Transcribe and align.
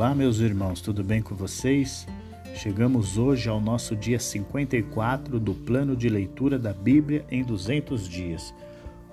Olá, 0.00 0.14
meus 0.14 0.38
irmãos, 0.38 0.80
tudo 0.80 1.04
bem 1.04 1.20
com 1.20 1.34
vocês? 1.34 2.06
Chegamos 2.54 3.18
hoje 3.18 3.50
ao 3.50 3.60
nosso 3.60 3.94
dia 3.94 4.18
54 4.18 5.38
do 5.38 5.52
plano 5.52 5.94
de 5.94 6.08
leitura 6.08 6.58
da 6.58 6.72
Bíblia 6.72 7.22
em 7.30 7.44
200 7.44 8.08
dias. 8.08 8.54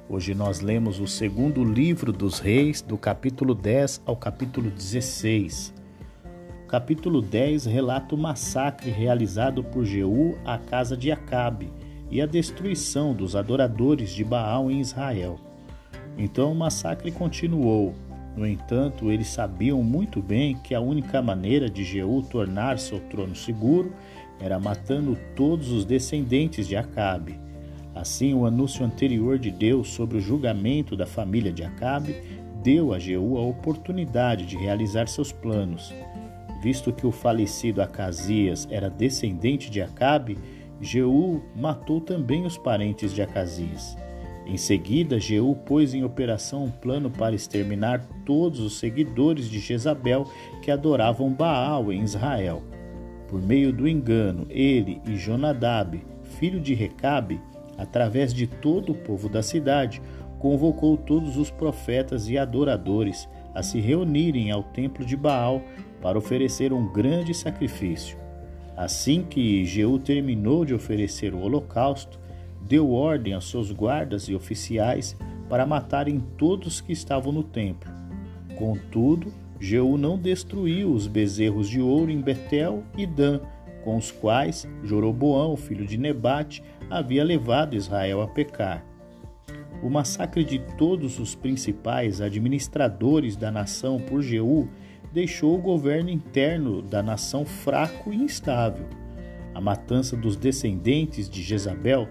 Hoje 0.08 0.34
nós 0.34 0.62
lemos 0.62 1.02
o 1.02 1.06
segundo 1.06 1.62
livro 1.62 2.14
dos 2.14 2.40
Reis, 2.40 2.82
do 2.82 2.98
capítulo 2.98 3.54
10 3.54 4.04
ao 4.06 4.16
capítulo 4.16 4.72
16. 4.72 5.74
O 6.64 6.68
capítulo 6.68 7.22
10 7.22 7.66
relata 7.66 8.16
o 8.16 8.18
massacre 8.18 8.90
realizado 8.90 9.66
por 9.66 9.84
Jeú 9.84 10.38
à 10.46 10.58
casa 10.58 10.96
de 10.96 11.12
Acabe 11.12 11.70
e 12.10 12.22
a 12.22 12.26
destruição 12.26 13.14
dos 13.14 13.36
adoradores 13.36 14.12
de 14.12 14.24
Baal 14.24 14.72
em 14.72 14.80
Israel. 14.80 15.38
Então 16.18 16.54
o 16.54 16.56
massacre 16.56 17.12
continuou 17.12 17.94
no 18.38 18.46
entanto, 18.46 19.12
eles 19.12 19.28
sabiam 19.28 19.82
muito 19.82 20.22
bem 20.22 20.56
que 20.56 20.76
a 20.76 20.80
única 20.80 21.24
maneira 21.24 21.68
de 21.68 21.84
Jeú 21.84 22.22
tornar 22.22 22.78
seu 22.78 23.00
trono 23.00 23.36
seguro 23.36 23.92
era 24.40 24.60
matando 24.60 25.18
todos 25.36 25.72
os 25.72 25.84
descendentes 25.84 26.68
de 26.68 26.76
Acabe. 26.76 27.40
Assim, 27.96 28.36
o 28.36 28.46
anúncio 28.46 28.86
anterior 28.86 29.40
de 29.40 29.50
Deus 29.50 29.88
sobre 29.88 30.20
o 30.20 30.22
julgamento 30.22 30.96
da 30.96 31.08
família 31.08 31.52
de 31.52 31.64
Acabe 31.64 32.16
deu 32.62 32.94
a 32.94 33.00
Jeú 33.00 33.40
a 33.40 33.42
oportunidade 33.42 34.46
de 34.46 34.56
realizar 34.56 35.08
seus 35.08 35.32
planos. 35.32 35.92
Visto 36.62 36.94
que 36.94 37.08
o 37.08 37.12
falecido 37.12 37.82
Acasias 37.82 38.68
era 38.70 38.88
descendente 38.88 39.72
de 39.72 39.82
Acabe, 39.82 40.38
Jeú 40.80 41.42
matou 41.56 42.00
também 42.00 42.46
os 42.46 42.56
parentes 42.56 43.16
de 43.16 43.22
Acasias. 43.24 43.98
Em 44.50 44.56
seguida, 44.56 45.20
Jeú 45.20 45.56
pôs 45.56 45.94
em 45.94 46.06
operação 46.06 46.64
um 46.64 46.72
plano 46.72 47.12
para 47.12 47.36
exterminar 47.36 48.08
todos 48.26 48.62
os 48.62 48.80
seguidores 48.80 49.50
de 49.50 49.60
Jezabel 49.60 50.24
que 50.62 50.72
adoravam 50.72 51.34
Baal 51.34 51.92
em 51.92 52.02
Israel. 52.02 52.64
Por 53.28 53.42
meio 53.42 53.74
do 53.74 53.86
engano, 53.86 54.48
ele 54.50 55.02
e 55.06 55.18
Jonadab, 55.18 56.02
filho 56.40 56.62
de 56.62 56.74
Recabe, 56.74 57.42
através 57.78 58.34
de 58.34 58.48
todo 58.48 58.94
o 58.94 58.96
povo 58.96 59.28
da 59.28 59.44
cidade, 59.44 60.02
convocou 60.40 60.96
todos 60.96 61.36
os 61.36 61.52
profetas 61.52 62.30
e 62.30 62.38
adoradores 62.38 63.28
a 63.54 63.62
se 63.62 63.82
reunirem 63.82 64.50
ao 64.50 64.64
templo 64.64 65.06
de 65.06 65.18
Baal 65.18 65.62
para 66.02 66.18
oferecer 66.18 66.72
um 66.72 66.92
grande 66.94 67.34
sacrifício. 67.34 68.18
Assim 68.78 69.24
que 69.24 69.66
Jeú 69.66 70.00
terminou 70.00 70.64
de 70.64 70.74
oferecer 70.74 71.34
o 71.34 71.42
holocausto, 71.42 72.18
deu 72.68 72.92
ordem 72.92 73.34
aos 73.34 73.50
seus 73.50 73.72
guardas 73.72 74.24
e 74.24 74.36
oficiais 74.36 75.16
para 75.50 75.66
matarem 75.66 76.20
todos 76.38 76.82
que 76.82 76.92
estavam 76.92 77.32
no 77.32 77.44
templo. 77.44 77.90
Contudo, 78.58 79.32
Jeú 79.60 79.98
não 79.98 80.18
destruiu 80.18 80.92
os 80.92 81.08
bezerros 81.08 81.70
de 81.70 81.80
ouro 81.80 82.12
em 82.12 82.22
Betel 82.22 82.84
e 82.98 83.06
Dan, 83.06 83.40
com 83.84 83.96
os 83.96 84.12
quais 84.12 84.68
Joroboão, 84.84 85.56
filho 85.56 85.86
de 85.86 85.98
Nebate, 85.98 86.62
havia 86.90 87.24
levado 87.24 87.76
Israel 87.76 88.22
a 88.22 88.28
pecar. 88.28 88.86
O 89.82 89.90
massacre 89.90 90.44
de 90.44 90.60
todos 90.78 91.20
os 91.20 91.36
principais 91.36 92.20
administradores 92.20 93.36
da 93.36 93.52
nação 93.52 94.00
por 94.00 94.22
Jeú 94.22 94.68
deixou 95.14 95.56
o 95.56 95.62
governo 95.62 96.10
interno 96.10 96.82
da 96.82 97.02
nação 97.02 97.46
fraco 97.46 98.12
e 98.12 98.16
instável. 98.16 98.86
A 99.54 99.62
matança 99.62 100.18
dos 100.18 100.36
descendentes 100.36 101.30
de 101.30 101.42
Jezabel 101.42 102.08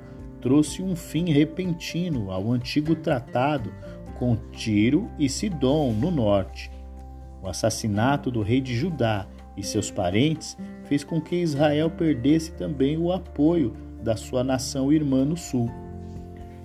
trouxe 0.46 0.80
um 0.80 0.94
fim 0.94 1.32
repentino 1.32 2.30
ao 2.30 2.52
antigo 2.52 2.94
tratado 2.94 3.74
com 4.16 4.36
Tiro 4.52 5.10
e 5.18 5.28
Sidom 5.28 5.92
no 5.92 6.08
norte. 6.08 6.70
O 7.42 7.48
assassinato 7.48 8.30
do 8.30 8.42
rei 8.42 8.60
de 8.60 8.72
Judá 8.72 9.26
e 9.56 9.64
seus 9.64 9.90
parentes 9.90 10.56
fez 10.84 11.02
com 11.02 11.20
que 11.20 11.34
Israel 11.34 11.90
perdesse 11.90 12.52
também 12.52 12.96
o 12.96 13.10
apoio 13.10 13.74
da 14.04 14.16
sua 14.16 14.44
nação 14.44 14.92
irmã 14.92 15.24
no 15.24 15.36
sul. 15.36 15.68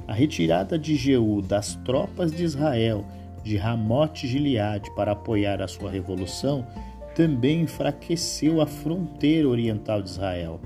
A 0.08 0.14
retirada 0.14 0.78
de 0.78 0.96
Jeú 0.96 1.42
das 1.42 1.74
tropas 1.78 2.32
de 2.32 2.44
Israel 2.44 3.04
de 3.44 3.58
Ramote 3.58 4.28
Gileade 4.28 4.94
para 4.96 5.14
apoiar 5.14 5.60
a 5.60 5.68
sua 5.68 5.90
revolução 5.90 6.68
também 7.16 7.62
enfraqueceu 7.62 8.62
a 8.62 8.68
fronteira 8.68 9.50
oriental 9.50 10.04
de 10.04 10.10
Israel. 10.12 10.62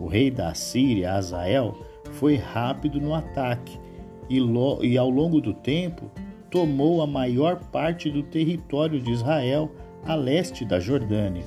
O 0.00 0.06
rei 0.06 0.30
da 0.30 0.54
Síria, 0.54 1.12
Azael, 1.12 1.76
foi 2.16 2.36
rápido 2.36 3.00
no 3.00 3.14
ataque 3.14 3.78
e, 4.28 4.40
e 4.82 4.98
ao 4.98 5.10
longo 5.10 5.40
do 5.40 5.52
tempo 5.52 6.10
tomou 6.50 7.02
a 7.02 7.06
maior 7.06 7.56
parte 7.70 8.10
do 8.10 8.22
território 8.22 9.00
de 9.00 9.10
Israel 9.10 9.70
a 10.04 10.14
leste 10.14 10.64
da 10.64 10.80
Jordânia. 10.80 11.44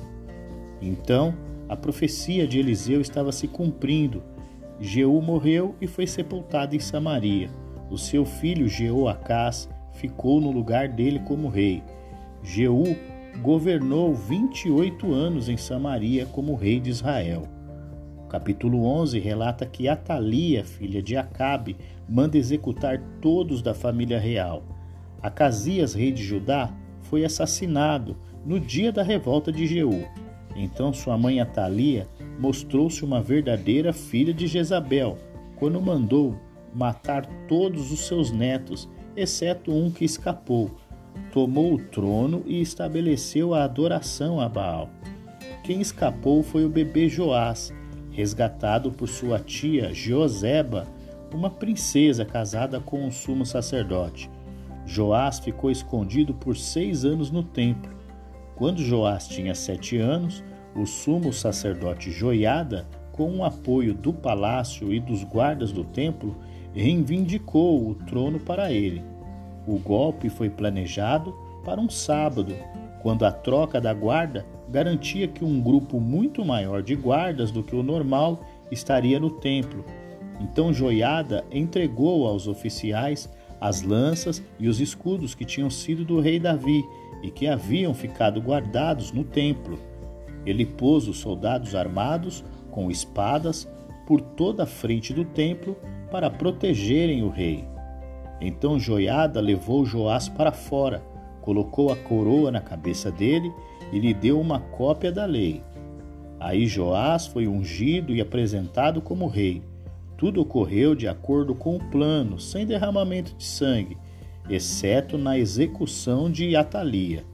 Então, 0.80 1.34
a 1.68 1.76
profecia 1.76 2.46
de 2.46 2.58
Eliseu 2.58 3.00
estava 3.00 3.32
se 3.32 3.48
cumprindo. 3.48 4.22
Jeú 4.78 5.20
morreu 5.20 5.74
e 5.80 5.86
foi 5.86 6.06
sepultado 6.06 6.76
em 6.76 6.80
Samaria. 6.80 7.50
O 7.90 7.98
seu 7.98 8.24
filho 8.24 8.68
Jeoacás 8.68 9.68
ficou 9.92 10.40
no 10.40 10.50
lugar 10.50 10.88
dele 10.88 11.18
como 11.20 11.48
rei. 11.48 11.82
Jeú 12.42 12.96
governou 13.42 14.14
28 14.14 15.12
anos 15.12 15.48
em 15.48 15.56
Samaria 15.56 16.26
como 16.26 16.54
rei 16.54 16.78
de 16.78 16.90
Israel 16.90 17.42
capítulo 18.30 18.84
11 18.84 19.18
relata 19.18 19.66
que 19.66 19.88
Atalia, 19.88 20.64
filha 20.64 21.02
de 21.02 21.16
Acabe, 21.16 21.76
manda 22.08 22.38
executar 22.38 23.02
todos 23.20 23.60
da 23.60 23.74
família 23.74 24.20
real. 24.20 24.62
Acasias, 25.20 25.94
rei 25.94 26.12
de 26.12 26.22
Judá, 26.22 26.72
foi 27.00 27.24
assassinado 27.24 28.16
no 28.46 28.60
dia 28.60 28.92
da 28.92 29.02
revolta 29.02 29.50
de 29.50 29.66
Jeú. 29.66 30.06
Então 30.54 30.92
sua 30.92 31.18
mãe 31.18 31.40
Atalia 31.40 32.06
mostrou-se 32.38 33.04
uma 33.04 33.20
verdadeira 33.20 33.92
filha 33.92 34.32
de 34.32 34.46
Jezabel, 34.46 35.18
quando 35.56 35.80
mandou 35.80 36.36
matar 36.72 37.26
todos 37.48 37.90
os 37.90 38.06
seus 38.06 38.30
netos, 38.30 38.88
exceto 39.16 39.72
um 39.72 39.90
que 39.90 40.04
escapou. 40.04 40.70
Tomou 41.32 41.74
o 41.74 41.78
trono 41.78 42.44
e 42.46 42.60
estabeleceu 42.60 43.54
a 43.54 43.64
adoração 43.64 44.40
a 44.40 44.48
Baal. 44.48 44.88
Quem 45.64 45.80
escapou 45.80 46.42
foi 46.42 46.64
o 46.64 46.68
bebê 46.68 47.08
Joás, 47.08 47.72
resgatado 48.20 48.92
por 48.92 49.08
sua 49.08 49.38
tia 49.38 49.94
Joseba, 49.94 50.86
uma 51.32 51.48
princesa 51.48 52.22
casada 52.22 52.78
com 52.78 53.02
um 53.02 53.10
sumo 53.10 53.46
sacerdote. 53.46 54.30
Joás 54.84 55.38
ficou 55.38 55.70
escondido 55.70 56.34
por 56.34 56.54
seis 56.54 57.04
anos 57.04 57.30
no 57.30 57.42
templo. 57.42 57.90
Quando 58.56 58.82
Joás 58.82 59.26
tinha 59.26 59.54
sete 59.54 59.96
anos, 59.96 60.44
o 60.76 60.84
sumo 60.84 61.32
sacerdote 61.32 62.10
Joiada, 62.10 62.86
com 63.10 63.38
o 63.38 63.44
apoio 63.44 63.94
do 63.94 64.12
palácio 64.12 64.92
e 64.92 65.00
dos 65.00 65.24
guardas 65.24 65.72
do 65.72 65.82
templo, 65.82 66.36
reivindicou 66.74 67.88
o 67.88 67.94
trono 67.94 68.38
para 68.38 68.70
ele. 68.70 69.02
O 69.66 69.78
golpe 69.78 70.28
foi 70.28 70.50
planejado 70.50 71.34
para 71.64 71.80
um 71.80 71.88
sábado, 71.88 72.54
quando 73.02 73.24
a 73.24 73.32
troca 73.32 73.80
da 73.80 73.94
guarda 73.94 74.44
garantia 74.70 75.26
que 75.26 75.44
um 75.44 75.60
grupo 75.60 76.00
muito 76.00 76.44
maior 76.44 76.82
de 76.82 76.94
guardas 76.94 77.50
do 77.50 77.62
que 77.62 77.74
o 77.74 77.82
normal 77.82 78.44
estaria 78.70 79.18
no 79.18 79.30
templo. 79.30 79.84
Então 80.40 80.72
Joiada 80.72 81.44
entregou 81.50 82.26
aos 82.26 82.46
oficiais 82.46 83.28
as 83.60 83.82
lanças 83.82 84.42
e 84.58 84.68
os 84.68 84.80
escudos 84.80 85.34
que 85.34 85.44
tinham 85.44 85.68
sido 85.68 86.04
do 86.04 86.20
rei 86.20 86.38
Davi 86.38 86.82
e 87.22 87.30
que 87.30 87.46
haviam 87.46 87.92
ficado 87.92 88.40
guardados 88.40 89.12
no 89.12 89.24
templo. 89.24 89.78
Ele 90.46 90.64
pôs 90.64 91.06
os 91.08 91.18
soldados 91.18 91.74
armados 91.74 92.42
com 92.70 92.90
espadas 92.90 93.68
por 94.06 94.20
toda 94.20 94.62
a 94.62 94.66
frente 94.66 95.12
do 95.12 95.24
templo 95.24 95.76
para 96.10 96.30
protegerem 96.30 97.22
o 97.22 97.28
rei. 97.28 97.64
Então 98.40 98.78
Joiada 98.78 99.40
levou 99.40 99.84
Joás 99.84 100.28
para 100.28 100.52
fora 100.52 101.10
colocou 101.40 101.92
a 101.92 101.96
coroa 101.96 102.50
na 102.50 102.60
cabeça 102.60 103.10
dele 103.10 103.52
e 103.92 103.98
lhe 103.98 104.14
deu 104.14 104.40
uma 104.40 104.60
cópia 104.60 105.10
da 105.10 105.24
lei. 105.24 105.62
Aí 106.38 106.66
Joás 106.66 107.26
foi 107.26 107.46
ungido 107.46 108.14
e 108.14 108.20
apresentado 108.20 109.00
como 109.02 109.26
rei. 109.26 109.62
Tudo 110.16 110.40
ocorreu 110.40 110.94
de 110.94 111.06
acordo 111.08 111.54
com 111.54 111.76
o 111.76 111.84
plano, 111.90 112.38
sem 112.38 112.66
derramamento 112.66 113.34
de 113.34 113.44
sangue, 113.44 113.96
exceto 114.48 115.18
na 115.18 115.38
execução 115.38 116.30
de 116.30 116.56
Atalia. 116.56 117.24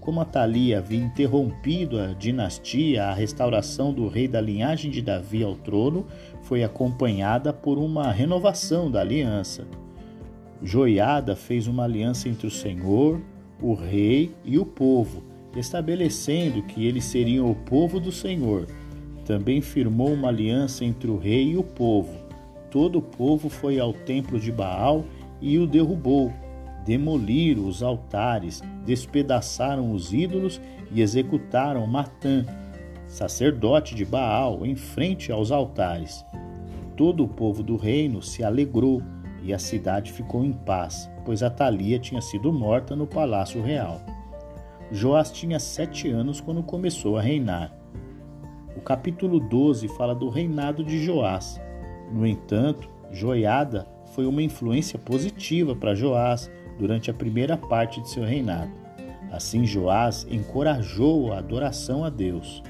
Como 0.00 0.20
Atalia 0.20 0.78
havia 0.78 1.00
interrompido 1.00 1.98
a 1.98 2.12
dinastia, 2.12 3.06
a 3.06 3.12
restauração 3.12 3.92
do 3.92 4.06
rei 4.06 4.28
da 4.28 4.40
linhagem 4.40 4.90
de 4.90 5.02
Davi 5.02 5.42
ao 5.42 5.56
trono 5.56 6.06
foi 6.42 6.62
acompanhada 6.62 7.52
por 7.52 7.76
uma 7.76 8.12
renovação 8.12 8.90
da 8.90 9.00
aliança. 9.00 9.66
Joiada 10.62 11.34
fez 11.34 11.66
uma 11.66 11.84
aliança 11.84 12.28
entre 12.28 12.46
o 12.46 12.50
Senhor, 12.50 13.20
o 13.60 13.74
rei 13.74 14.32
e 14.44 14.58
o 14.58 14.64
povo, 14.64 15.24
estabelecendo 15.58 16.62
que 16.62 16.86
eles 16.86 17.04
seriam 17.04 17.50
o 17.50 17.54
povo 17.54 17.98
do 17.98 18.12
Senhor. 18.12 18.66
Também 19.24 19.60
firmou 19.60 20.12
uma 20.12 20.28
aliança 20.28 20.84
entre 20.84 21.10
o 21.10 21.18
rei 21.18 21.50
e 21.50 21.56
o 21.56 21.62
povo. 21.62 22.12
Todo 22.70 22.98
o 22.98 23.02
povo 23.02 23.48
foi 23.48 23.80
ao 23.80 23.92
templo 23.92 24.38
de 24.38 24.52
Baal 24.52 25.04
e 25.40 25.58
o 25.58 25.66
derrubou. 25.66 26.32
demoliram 26.84 27.66
os 27.66 27.82
altares, 27.82 28.62
despedaçaram 28.84 29.90
os 29.90 30.12
ídolos 30.12 30.60
e 30.92 31.02
executaram 31.02 31.84
Matã, 31.84 32.46
sacerdote 33.08 33.94
de 33.94 34.04
Baal, 34.04 34.64
em 34.64 34.76
frente 34.76 35.32
aos 35.32 35.50
altares. 35.50 36.24
Todo 36.96 37.24
o 37.24 37.28
povo 37.28 37.62
do 37.62 37.76
reino 37.76 38.22
se 38.22 38.44
alegrou 38.44 39.02
e 39.42 39.52
a 39.52 39.58
cidade 39.58 40.12
ficou 40.12 40.44
em 40.44 40.52
paz, 40.52 41.10
pois 41.24 41.42
Atalia 41.42 41.98
tinha 41.98 42.20
sido 42.20 42.52
morta 42.52 42.94
no 42.94 43.06
palácio 43.06 43.60
real. 43.60 44.00
Joás 44.92 45.32
tinha 45.32 45.58
sete 45.58 46.08
anos 46.08 46.40
quando 46.40 46.62
começou 46.62 47.16
a 47.16 47.20
reinar. 47.20 47.76
O 48.76 48.80
capítulo 48.80 49.40
12 49.40 49.88
fala 49.88 50.14
do 50.14 50.28
reinado 50.28 50.84
de 50.84 51.04
Joás. 51.04 51.60
No 52.12 52.24
entanto, 52.24 52.88
Joiada 53.10 53.86
foi 54.14 54.26
uma 54.26 54.42
influência 54.42 54.96
positiva 54.96 55.74
para 55.74 55.94
Joás 55.94 56.48
durante 56.78 57.10
a 57.10 57.14
primeira 57.14 57.56
parte 57.56 58.00
de 58.00 58.08
seu 58.08 58.22
reinado. 58.22 58.70
Assim, 59.32 59.66
Joás 59.66 60.24
encorajou 60.30 61.32
a 61.32 61.38
adoração 61.38 62.04
a 62.04 62.10
Deus. 62.10 62.62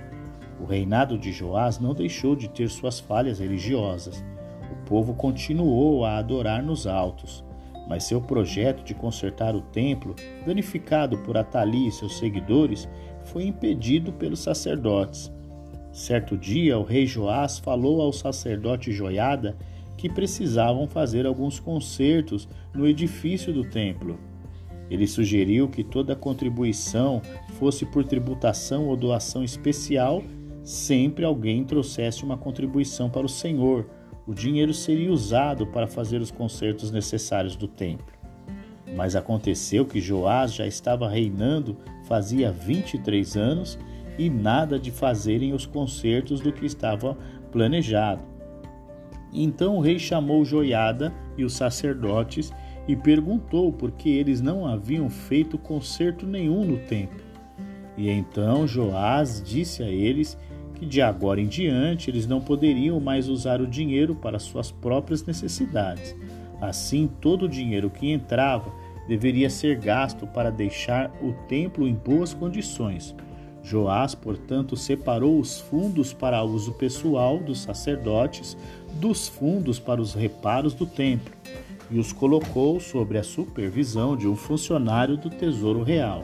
O 0.59 0.65
reinado 0.65 1.19
de 1.19 1.33
Joás 1.33 1.79
não 1.79 1.93
deixou 1.93 2.35
de 2.35 2.49
ter 2.49 2.71
suas 2.71 2.99
falhas 2.99 3.41
religiosas. 3.41 4.25
O 4.73 4.87
povo 4.87 5.13
continuou 5.13 6.03
a 6.03 6.17
adorar 6.17 6.63
nos 6.63 6.87
altos, 6.87 7.45
mas 7.89 8.05
seu 8.05 8.21
projeto 8.21 8.83
de 8.83 8.95
consertar 8.95 9.55
o 9.55 9.61
templo, 9.61 10.15
danificado 10.45 11.19
por 11.19 11.37
Atali 11.37 11.89
e 11.89 11.93
seus 11.93 12.19
seguidores, 12.19 12.89
foi 13.25 13.45
impedido 13.45 14.13
pelos 14.13 14.41
sacerdotes. 14.41 15.33
Certo 15.93 16.37
dia, 16.37 16.79
o 16.79 16.83
rei 16.83 17.07
Joás 17.07 17.59
falou 17.59 18.03
ao 18.03 18.13
sacerdote 18.13 18.93
Joiada 18.93 19.57
que 19.97 20.11
precisavam 20.11 20.87
fazer 20.87 21.27
alguns 21.27 21.59
consertos 21.59 22.49
no 22.75 22.87
edifício 22.87 23.53
do 23.53 23.65
templo. 23.65 24.19
Ele 24.91 25.07
sugeriu 25.07 25.69
que 25.69 25.83
toda 25.83 26.15
contribuição 26.15 27.21
fosse 27.59 27.85
por 27.87 28.05
tributação 28.05 28.87
ou 28.87 28.97
doação 28.97 29.43
especial, 29.43 30.23
sempre 30.63 31.25
alguém 31.25 31.65
trouxesse 31.65 32.25
uma 32.25 32.37
contribuição 32.37 33.09
para 33.09 33.27
o 33.27 33.29
Senhor, 33.29 33.89
o 34.27 34.35
dinheiro 34.35 34.75
seria 34.75 35.13
usado 35.13 35.67
para 35.67 35.87
fazer 35.87 36.21
os 36.21 36.31
consertos 36.31 36.91
necessários 36.91 37.55
do 37.55 37.69
templo. 37.69 38.15
Mas 38.95 39.15
aconteceu 39.15 39.85
que 39.85 40.01
Joás 40.01 40.55
já 40.55 40.67
estava 40.67 41.09
reinando 41.09 41.77
fazia 42.07 42.51
23 42.51 43.37
anos 43.37 43.79
e 44.19 44.31
nada 44.31 44.79
de 44.79 44.91
fazerem 44.91 45.53
os 45.53 45.67
consertos 45.67 46.41
do 46.41 46.53
que 46.53 46.65
estava 46.65 47.17
planejado. 47.53 48.23
Então 49.33 49.77
o 49.77 49.81
rei 49.81 49.99
chamou 49.99 50.45
Joiada 50.45 51.13
e 51.37 51.45
os 51.45 51.55
sacerdotes 51.55 52.53
e 52.89 52.97
perguntou 52.97 53.73
por 53.73 53.91
que 53.91 54.09
eles 54.09 54.41
não 54.41 54.67
haviam 54.67 55.11
feito 55.11 55.59
conserto 55.59 56.27
nenhum 56.27 56.65
no 56.65 56.79
templo. 56.79 57.21
E 57.97 58.09
então 58.09 58.67
Joás 58.67 59.43
disse 59.45 59.83
a 59.83 59.89
eles 59.89 60.39
que 60.77 60.87
de 60.87 61.03
agora 61.03 61.41
em 61.41 61.47
diante 61.47 62.11
eles 62.11 62.27
não 62.27 62.41
poderiam 62.41 63.01
mais 63.01 63.29
usar 63.29 63.61
o 63.61 63.67
dinheiro 63.67 64.15
para 64.15 64.39
suas 64.39 64.71
próprias 64.71 65.25
necessidades. 65.25 66.15
Assim, 66.61 67.09
todo 67.21 67.47
o 67.47 67.49
dinheiro 67.49 67.91
que 67.91 68.11
entrava 68.11 68.73
deveria 69.09 69.51
ser 69.51 69.79
gasto 69.79 70.27
para 70.27 70.51
deixar 70.51 71.11
o 71.23 71.33
templo 71.49 71.87
em 71.87 71.95
boas 71.95 72.35
condições. 72.35 73.15
Joás, 73.63 74.15
portanto, 74.15 74.77
separou 74.77 75.41
os 75.41 75.61
fundos 75.61 76.13
para 76.13 76.43
uso 76.45 76.73
pessoal 76.75 77.39
dos 77.39 77.63
sacerdotes 77.63 78.57
dos 79.01 79.29
fundos 79.29 79.79
para 79.79 80.01
os 80.01 80.15
reparos 80.15 80.73
do 80.73 80.87
templo 80.87 81.33
e 81.91 81.99
os 81.99 82.13
colocou 82.13 82.81
sob 82.81 83.17
a 83.19 83.23
supervisão 83.23 84.17
de 84.17 84.27
um 84.27 84.37
funcionário 84.37 85.17
do 85.17 85.31
Tesouro 85.31 85.83
Real. 85.83 86.23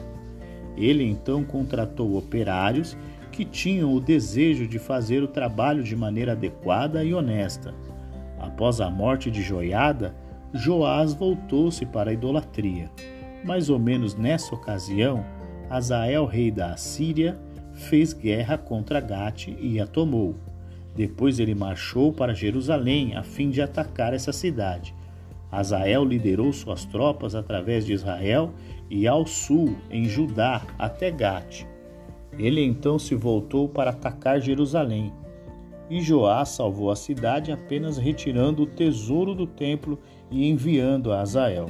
Ele 0.75 1.03
então 1.03 1.43
contratou 1.43 2.17
operários 2.17 2.97
que 3.33 3.43
tinham 3.43 3.91
o 3.91 3.99
desejo 3.99 4.67
de 4.67 4.77
fazer 4.77 5.23
o 5.23 5.27
trabalho 5.27 5.81
de 5.83 5.95
maneira 5.95 6.33
adequada 6.33 7.03
e 7.03 7.15
honesta. 7.15 7.73
Após 8.39 8.79
a 8.79 8.91
morte 8.91 9.31
de 9.31 9.41
Joiada, 9.41 10.15
Joás 10.53 11.15
voltou-se 11.15 11.83
para 11.83 12.11
a 12.11 12.13
idolatria. 12.13 12.91
Mais 13.43 13.71
ou 13.71 13.79
menos 13.79 14.15
nessa 14.15 14.53
ocasião, 14.53 15.25
Azael, 15.67 16.27
rei 16.27 16.51
da 16.51 16.73
Assíria, 16.73 17.39
fez 17.73 18.13
guerra 18.13 18.55
contra 18.55 19.01
Gate 19.01 19.47
e 19.59 19.79
a 19.79 19.87
tomou. 19.87 20.35
Depois 20.95 21.39
ele 21.39 21.55
marchou 21.55 22.13
para 22.13 22.35
Jerusalém 22.35 23.15
a 23.15 23.23
fim 23.23 23.49
de 23.49 23.63
atacar 23.63 24.13
essa 24.13 24.31
cidade. 24.31 24.93
Azael 25.51 26.05
liderou 26.05 26.53
suas 26.53 26.85
tropas 26.85 27.33
através 27.33 27.83
de 27.83 27.93
Israel 27.93 28.53
e 28.91 29.07
ao 29.07 29.25
sul, 29.25 29.75
em 29.89 30.05
Judá, 30.05 30.61
até 30.77 31.09
Gate. 31.09 31.72
Ele 32.37 32.63
então 32.63 32.97
se 32.97 33.15
voltou 33.15 33.69
para 33.69 33.91
atacar 33.91 34.39
Jerusalém. 34.39 35.13
E 35.89 36.01
Joás 36.01 36.49
salvou 36.49 36.89
a 36.89 36.95
cidade 36.95 37.51
apenas 37.51 37.97
retirando 37.97 38.63
o 38.63 38.67
tesouro 38.67 39.35
do 39.35 39.45
templo 39.45 39.99
e 40.31 40.49
enviando 40.49 41.11
a 41.11 41.21
Azael. 41.21 41.69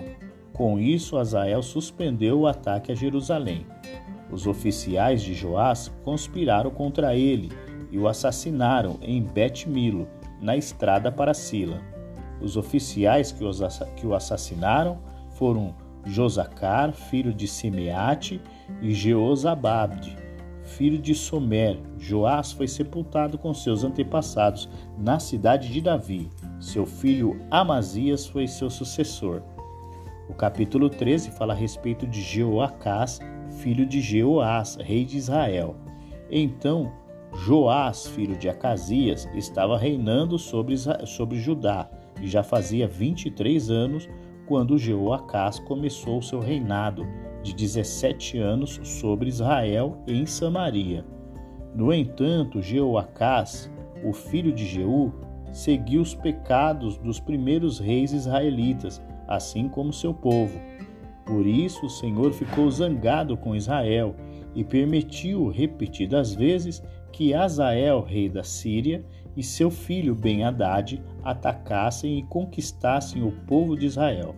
Com 0.54 0.80
isso, 0.80 1.18
Azael 1.18 1.62
suspendeu 1.64 2.42
o 2.42 2.48
ataque 2.48 2.92
a 2.92 2.96
Jerusalém. 2.96 3.66
Os 4.32 4.48
oficiais 4.48 5.22
de 5.22 5.34
Joás 5.34 5.92
conspiraram 6.04 6.72
contra 6.72 7.16
ele 7.16 7.52
e 7.92 7.98
o 8.00 8.08
assassinaram 8.08 8.98
em 9.02 9.22
Bet-Milo, 9.22 10.08
na 10.42 10.58
estrada 10.58 11.12
para 11.12 11.34
Sila. 11.34 11.82
Os 12.42 12.58
oficiais 12.58 13.32
que, 13.32 14.06
o 14.06 14.14
assassinaram 14.14 15.00
foram 15.38 15.76
Josacar, 16.06 16.92
filho 16.92 17.34
de 17.34 17.48
Simeate, 17.48 18.42
e 18.82 18.94
Jeozabade, 18.94 20.18
filho 20.64 20.98
de 20.98 21.14
Somer, 21.14 21.80
Joás 21.98 22.52
foi 22.52 22.68
sepultado 22.68 23.38
com 23.38 23.54
seus 23.54 23.84
antepassados 23.84 24.70
na 24.98 25.20
cidade 25.20 25.72
de 25.72 25.82
Davi. 25.82 26.30
Seu 26.60 26.86
filho 26.86 27.40
Amazias 27.52 28.26
foi 28.26 28.48
seu 28.48 28.70
sucessor. 28.70 29.42
O 30.30 30.34
capítulo 30.34 30.90
13 30.90 31.32
fala 31.32 31.54
a 31.54 31.56
respeito 31.56 32.08
de 32.08 32.22
Jeoacás, 32.22 33.20
filho 33.60 33.86
de 33.86 34.02
Jeoás, 34.02 34.78
rei 34.80 35.04
de 35.06 35.18
Israel. 35.18 35.76
Então, 36.32 36.92
Joás, 37.34 38.08
filho 38.08 38.38
de 38.38 38.48
Acasias, 38.48 39.28
estava 39.34 39.78
reinando 39.78 40.40
sobre, 40.40 40.76
sobre 41.06 41.38
Judá 41.38 41.90
e 42.22 42.28
já 42.28 42.44
fazia 42.44 42.88
23 42.88 43.70
anos 43.70 44.08
quando 44.46 44.78
Jeoacás 44.78 45.60
começou 45.60 46.22
seu 46.22 46.40
reinado 46.40 47.06
de 47.44 47.54
17 47.54 48.38
anos 48.40 48.80
sobre 48.84 49.30
Israel 49.30 50.02
em 50.08 50.26
Samaria. 50.26 51.06
No 51.76 51.94
entanto, 51.94 52.62
Jeoacás, 52.62 53.72
o 54.04 54.14
filho 54.14 54.52
de 54.52 54.66
Jeú, 54.66 55.14
seguiu 55.52 56.02
os 56.02 56.16
pecados 56.16 56.98
dos 56.98 57.20
primeiros 57.20 57.80
reis 57.80 58.12
israelitas, 58.12 59.02
assim 59.28 59.68
como 59.68 59.94
seu 59.94 60.14
povo. 60.14 60.60
Por 61.26 61.46
isso 61.46 61.86
o 61.86 61.90
Senhor 61.90 62.34
ficou 62.34 62.70
zangado 62.70 63.38
com 63.38 63.56
Israel 63.56 64.16
e 64.56 64.64
permitiu 64.64 65.48
repetidas 65.48 66.34
vezes 66.34 66.84
que 67.12 67.34
Azael, 67.34 68.02
rei 68.02 68.30
da 68.30 68.44
Síria, 68.44 69.06
e 69.36 69.42
seu 69.42 69.72
filho 69.72 70.14
Ben-Hadad 70.14 71.02
atacassem 71.24 72.20
e 72.20 72.24
conquistassem 72.24 73.24
o 73.24 73.32
povo 73.48 73.76
de 73.76 73.88
Israel. 73.88 74.36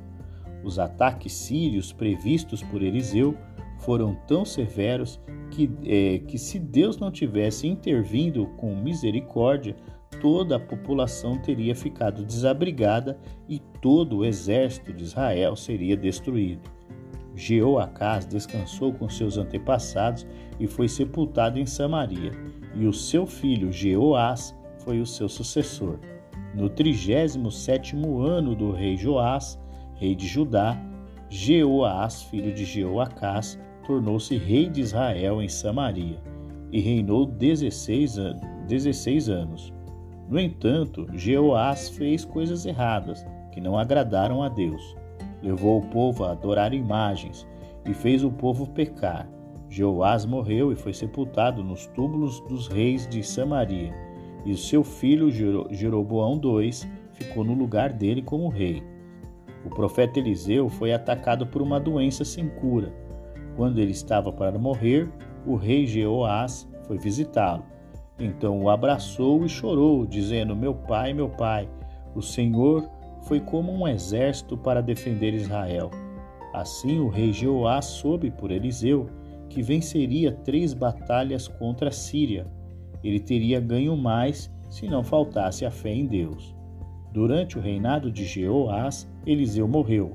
Os 0.66 0.80
ataques 0.80 1.32
sírios 1.32 1.94
previstos 1.94 2.64
por 2.64 2.82
Eliseu 2.82 3.38
foram 3.78 4.16
tão 4.28 4.44
severos 4.44 5.22
que, 5.52 5.70
é, 5.86 6.18
que, 6.18 6.40
se 6.40 6.58
Deus 6.58 6.98
não 6.98 7.12
tivesse 7.12 7.68
intervindo 7.68 8.48
com 8.58 8.76
misericórdia, 8.76 9.76
toda 10.20 10.56
a 10.56 10.60
população 10.60 11.38
teria 11.38 11.76
ficado 11.76 12.26
desabrigada 12.26 13.16
e 13.48 13.60
todo 13.80 14.18
o 14.18 14.26
exército 14.26 14.92
de 14.92 15.04
Israel 15.04 15.56
seria 15.56 15.96
destruído. 15.96 16.68
Jeoacás 17.36 18.26
descansou 18.26 18.92
com 18.92 19.08
seus 19.08 19.38
antepassados 19.38 20.26
e 20.60 20.66
foi 20.66 20.88
sepultado 20.88 21.60
em 21.60 21.66
Samaria, 21.68 22.32
e 22.74 22.88
o 22.88 22.94
seu 22.94 23.28
filho 23.28 23.72
Jeoás 23.72 24.58
foi 24.80 25.00
o 25.00 25.06
seu 25.06 25.30
sucessor. 25.30 26.00
No 26.56 26.70
trigésimo 26.70 27.52
sétimo 27.52 28.20
ano 28.22 28.56
do 28.56 28.72
rei 28.72 28.96
Joás, 28.98 29.60
rei 29.96 30.16
de 30.16 30.28
Judá, 30.28 30.78
Jeoás, 31.30 32.24
filho 32.24 32.54
de 32.54 32.66
Jeoacás, 32.66 33.60
tornou-se 33.86 34.38
rei 34.38 34.70
de 34.70 34.82
Israel 34.82 35.42
em 35.42 35.50
Samaria 35.50 36.22
e 36.72 36.80
reinou 36.80 37.26
16, 37.26 38.18
an 38.18 38.36
16 38.68 39.30
anos. 39.30 39.74
No 40.30 40.40
entanto, 40.40 41.08
Jeoás 41.14 41.90
fez 41.90 42.26
coisas 42.26 42.66
erradas 42.66 43.26
que 43.52 43.62
não 43.62 43.78
agradaram 43.78 44.42
a 44.42 44.50
Deus. 44.50 44.96
Levou 45.42 45.80
o 45.80 45.88
povo 45.88 46.24
a 46.24 46.32
adorar 46.32 46.74
imagens 46.74 47.48
e 47.86 47.94
fez 47.94 48.24
o 48.24 48.32
povo 48.32 48.68
pecar. 48.68 49.30
Jeoás 49.70 50.26
morreu 50.26 50.72
e 50.72 50.76
foi 50.76 50.94
sepultado 50.94 51.64
nos 51.64 51.86
túmulos 51.88 52.40
dos 52.42 52.68
reis 52.68 53.08
de 53.08 53.24
Samaria, 53.24 53.94
e 54.46 54.56
seu 54.56 54.84
filho 54.84 55.32
Jeroboão 55.72 56.40
II 56.44 56.72
ficou 57.12 57.44
no 57.44 57.54
lugar 57.54 57.92
dele 57.92 58.22
como 58.22 58.48
rei. 58.48 58.84
O 59.66 59.70
profeta 59.70 60.20
Eliseu 60.20 60.70
foi 60.70 60.94
atacado 60.94 61.48
por 61.48 61.62
uma 61.62 61.80
doença 61.80 62.24
sem 62.24 62.48
cura. 62.48 62.94
Quando 63.56 63.80
ele 63.80 63.92
estava 63.92 64.32
para 64.32 64.60
morrer, 64.60 65.10
o 65.46 65.56
rei 65.56 65.88
Jeoás 65.88 66.70
foi 66.84 66.98
visitá-lo. 66.98 67.64
Então 68.20 68.62
o 68.62 68.70
abraçou 68.70 69.44
e 69.44 69.50
chorou, 69.50 70.06
dizendo: 70.06 70.56
Meu 70.56 70.74
pai, 70.74 71.14
meu 71.14 71.30
pai, 71.30 71.68
o 72.14 72.22
Senhor 72.22 72.88
foi 73.24 73.40
como 73.40 73.72
um 73.74 73.88
exército 73.88 74.56
para 74.56 74.82
defender 74.82 75.34
Israel. 75.34 75.90
Assim 76.54 77.00
o 77.00 77.10
rei 77.10 77.34
Jeoás 77.34 77.86
soube 77.86 78.32
por 78.32 78.52
Eliseu 78.52 79.10
que 79.50 79.62
venceria 79.62 80.32
três 80.32 80.74
batalhas 80.74 81.48
contra 81.48 81.90
a 81.90 81.92
Síria. 81.92 82.48
Ele 83.04 83.20
teria 83.20 83.60
ganho 83.60 83.98
mais 83.98 84.52
se 84.70 84.88
não 84.88 85.04
faltasse 85.04 85.66
a 85.66 85.72
fé 85.72 85.94
em 85.94 86.06
Deus. 86.06 86.56
Durante 87.12 87.58
o 87.58 87.62
reinado 87.62 88.12
de 88.12 88.26
Jeoás, 88.26 89.10
Eliseu 89.26 89.68
morreu. 89.68 90.12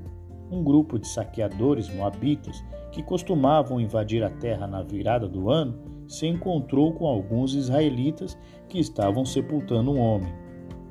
Um 0.49 0.63
grupo 0.63 0.99
de 0.99 1.07
saqueadores 1.07 1.93
moabitas 1.93 2.63
que 2.91 3.01
costumavam 3.01 3.79
invadir 3.79 4.23
a 4.23 4.29
terra 4.29 4.67
na 4.67 4.81
virada 4.81 5.27
do 5.27 5.49
ano 5.49 5.79
se 6.07 6.27
encontrou 6.27 6.93
com 6.93 7.07
alguns 7.07 7.53
israelitas 7.53 8.37
que 8.67 8.79
estavam 8.79 9.23
sepultando 9.23 9.91
um 9.91 9.99
homem. 9.99 10.33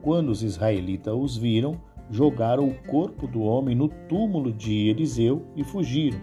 Quando 0.03 0.31
os 0.31 0.43
israelitas 0.43 1.15
os 1.15 1.37
viram, 1.37 1.79
jogaram 2.11 2.69
o 2.69 2.75
corpo 2.89 3.27
do 3.27 3.43
homem 3.43 3.75
no 3.75 3.89
túmulo 3.89 4.53
de 4.53 4.89
Eliseu 4.89 5.47
e 5.55 5.63
fugiram. 5.63 6.19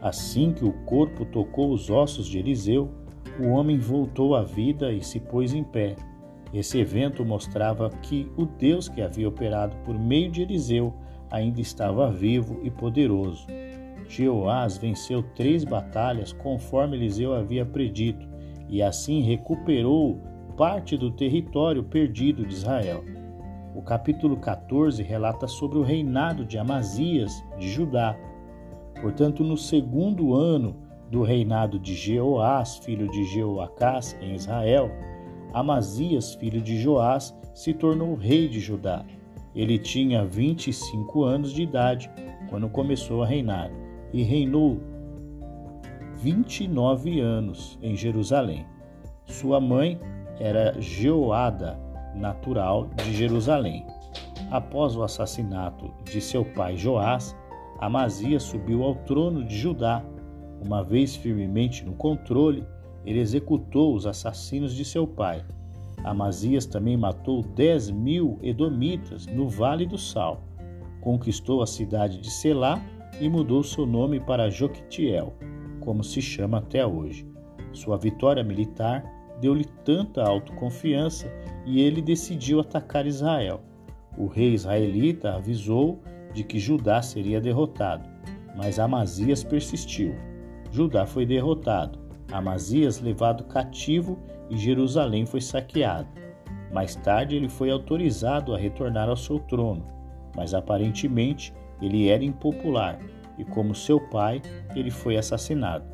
Assim 0.00 0.52
que 0.52 0.64
o 0.64 0.72
corpo 0.84 1.24
tocou 1.26 1.72
os 1.72 1.90
ossos 1.90 2.26
de 2.26 2.38
Eliseu, 2.38 2.90
o 3.38 3.48
homem 3.48 3.78
voltou 3.78 4.34
à 4.34 4.42
vida 4.42 4.92
e 4.92 5.02
se 5.02 5.20
pôs 5.20 5.54
em 5.54 5.62
pé. 5.62 5.94
Esse 6.52 6.78
evento 6.78 7.24
mostrava 7.24 7.88
que 8.02 8.30
o 8.36 8.44
Deus 8.44 8.88
que 8.88 9.00
havia 9.00 9.28
operado 9.28 9.76
por 9.84 9.98
meio 9.98 10.30
de 10.30 10.42
Eliseu 10.42 10.92
ainda 11.32 11.62
estava 11.62 12.12
vivo 12.12 12.60
e 12.62 12.70
poderoso. 12.70 13.46
Jeoás 14.06 14.76
venceu 14.76 15.22
três 15.34 15.64
batalhas 15.64 16.32
conforme 16.34 16.96
Eliseu 16.96 17.32
havia 17.32 17.64
predito, 17.64 18.28
e 18.68 18.82
assim 18.82 19.22
recuperou 19.22 20.20
parte 20.56 20.96
do 20.96 21.10
território 21.10 21.82
perdido 21.82 22.44
de 22.44 22.52
Israel. 22.52 23.02
O 23.74 23.80
capítulo 23.80 24.36
14 24.36 25.02
relata 25.02 25.48
sobre 25.48 25.78
o 25.78 25.82
reinado 25.82 26.44
de 26.44 26.58
Amazias 26.58 27.32
de 27.58 27.70
Judá. 27.70 28.14
Portanto, 29.00 29.42
no 29.42 29.56
segundo 29.56 30.34
ano 30.34 30.76
do 31.10 31.22
reinado 31.22 31.78
de 31.78 31.94
Jeoás, 31.94 32.76
filho 32.76 33.10
de 33.10 33.24
Jeoacás, 33.24 34.16
em 34.20 34.34
Israel, 34.34 34.90
Amazias, 35.54 36.34
filho 36.34 36.60
de 36.60 36.78
Joás, 36.78 37.34
se 37.54 37.72
tornou 37.72 38.14
rei 38.14 38.48
de 38.48 38.60
Judá. 38.60 39.04
Ele 39.54 39.78
tinha 39.78 40.24
25 40.24 41.24
anos 41.24 41.52
de 41.52 41.62
idade 41.62 42.10
quando 42.48 42.68
começou 42.68 43.22
a 43.22 43.26
reinar 43.26 43.70
e 44.12 44.22
reinou 44.22 44.80
29 46.22 47.20
anos 47.20 47.78
em 47.82 47.96
Jerusalém. 47.96 48.64
Sua 49.26 49.60
mãe 49.60 49.98
era 50.38 50.80
Jeoada, 50.80 51.78
natural 52.14 52.88
de 52.96 53.12
Jerusalém. 53.14 53.84
Após 54.50 54.96
o 54.96 55.02
assassinato 55.02 55.90
de 56.04 56.20
seu 56.20 56.44
pai 56.44 56.76
Joás, 56.76 57.34
Amazias 57.78 58.44
subiu 58.44 58.84
ao 58.84 58.94
trono 58.94 59.44
de 59.44 59.56
Judá. 59.56 60.04
Uma 60.64 60.84
vez 60.84 61.16
firmemente 61.16 61.84
no 61.84 61.94
controle, 61.94 62.64
ele 63.04 63.18
executou 63.18 63.94
os 63.94 64.06
assassinos 64.06 64.74
de 64.74 64.84
seu 64.84 65.06
pai. 65.06 65.44
Amazias 66.04 66.66
também 66.66 66.96
matou 66.96 67.42
dez 67.42 67.90
mil 67.90 68.38
edomitas 68.42 69.26
no 69.26 69.48
Vale 69.48 69.86
do 69.86 69.96
Sal. 69.96 70.42
Conquistou 71.00 71.62
a 71.62 71.66
cidade 71.66 72.20
de 72.20 72.30
Selá 72.30 72.82
e 73.20 73.28
mudou 73.28 73.62
seu 73.62 73.86
nome 73.86 74.20
para 74.20 74.50
Joquitiel, 74.50 75.32
como 75.80 76.02
se 76.02 76.20
chama 76.20 76.58
até 76.58 76.86
hoje. 76.86 77.26
Sua 77.72 77.96
vitória 77.96 78.42
militar 78.42 79.04
deu-lhe 79.40 79.64
tanta 79.84 80.22
autoconfiança 80.22 81.32
e 81.64 81.80
ele 81.80 82.02
decidiu 82.02 82.60
atacar 82.60 83.06
Israel. 83.06 83.60
O 84.16 84.26
rei 84.26 84.52
israelita 84.52 85.34
avisou 85.34 86.00
de 86.34 86.44
que 86.44 86.58
Judá 86.58 87.00
seria 87.00 87.40
derrotado, 87.40 88.08
mas 88.56 88.78
Amazias 88.78 89.42
persistiu. 89.42 90.14
Judá 90.70 91.06
foi 91.06 91.26
derrotado, 91.26 91.98
Amazias 92.32 93.00
levado 93.00 93.44
cativo 93.44 94.18
e 94.48 94.56
Jerusalém 94.56 95.26
foi 95.26 95.40
saqueado. 95.40 96.08
Mais 96.72 96.96
tarde 96.96 97.36
ele 97.36 97.48
foi 97.48 97.70
autorizado 97.70 98.54
a 98.54 98.58
retornar 98.58 99.08
ao 99.08 99.16
seu 99.16 99.38
trono, 99.38 99.86
mas 100.34 100.54
aparentemente 100.54 101.52
ele 101.80 102.08
era 102.08 102.24
impopular 102.24 102.98
e, 103.38 103.44
como 103.44 103.74
seu 103.74 104.00
pai, 104.08 104.40
ele 104.74 104.90
foi 104.90 105.16
assassinado. 105.16 105.84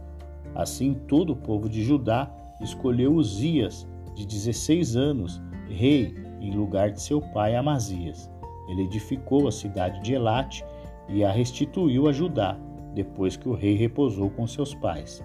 Assim, 0.54 0.94
todo 0.94 1.30
o 1.32 1.36
povo 1.36 1.68
de 1.68 1.82
Judá 1.82 2.30
escolheu 2.60 3.14
Uzias, 3.14 3.86
de 4.14 4.26
16 4.26 4.96
anos, 4.96 5.40
rei, 5.68 6.14
em 6.40 6.52
lugar 6.52 6.90
de 6.90 7.00
seu 7.00 7.20
pai 7.20 7.54
Amazias. 7.54 8.30
Ele 8.68 8.82
edificou 8.82 9.48
a 9.48 9.52
cidade 9.52 10.00
de 10.02 10.14
Elate 10.14 10.64
e 11.08 11.24
a 11.24 11.30
restituiu 11.30 12.08
a 12.08 12.12
Judá, 12.12 12.56
depois 12.94 13.36
que 13.36 13.48
o 13.48 13.54
rei 13.54 13.74
repousou 13.76 14.30
com 14.30 14.46
seus 14.46 14.74
pais. 14.74 15.24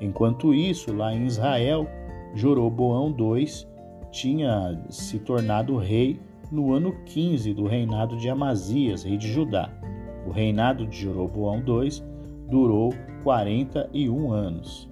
Enquanto 0.00 0.52
isso, 0.52 0.94
lá 0.94 1.14
em 1.14 1.24
Israel, 1.26 1.86
Joroboão 2.34 3.14
II 3.18 3.46
tinha 4.10 4.78
se 4.88 5.18
tornado 5.18 5.76
rei 5.76 6.20
no 6.50 6.72
ano 6.72 6.94
15 7.06 7.52
do 7.54 7.66
reinado 7.66 8.16
de 8.16 8.28
Amazias, 8.28 9.04
rei 9.04 9.16
de 9.16 9.28
Judá. 9.28 9.70
O 10.26 10.30
reinado 10.30 10.86
de 10.86 10.98
Jeroboão 10.98 11.62
II 11.66 12.02
durou 12.48 12.92
41 13.22 14.32
anos. 14.32 14.88